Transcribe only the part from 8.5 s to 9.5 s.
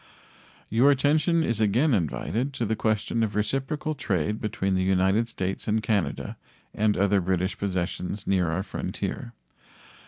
frontier.